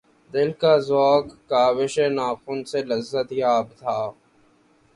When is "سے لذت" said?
2.69-3.29